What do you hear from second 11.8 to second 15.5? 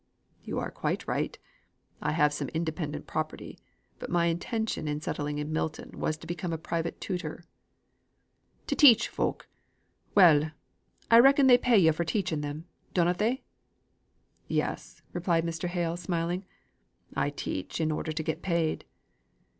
for teaching them, dunnot they?" "Yes," replied